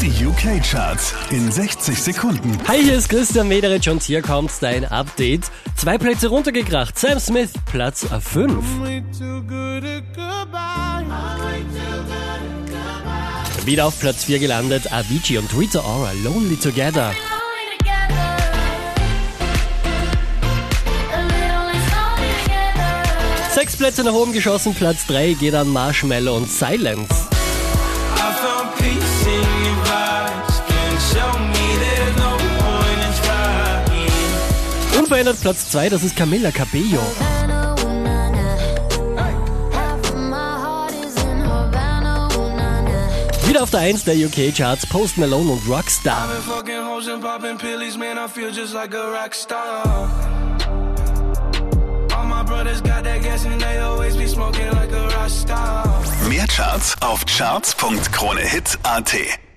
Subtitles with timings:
[0.00, 2.56] Die UK-Charts in 60 Sekunden.
[2.68, 5.50] Hi, hier ist Christian Mederich und hier kommt dein Update.
[5.74, 6.96] Zwei Plätze runtergekracht.
[6.96, 8.64] Sam Smith, Platz 5.
[13.64, 17.12] Wieder auf Platz 4 gelandet, Avicii und Rita Ora, Lonely Together.
[23.52, 27.27] Sechs Plätze nach oben geschossen, Platz 3 geht an Marshmallow und Silence.
[35.18, 37.00] Unverändert Platz 2, das ist Camilla Cabello.
[43.44, 46.28] Wieder auf der 1 der UK Charts Post Malone und Rockstar.
[56.28, 59.47] Mehr Charts auf charts.kronehit.at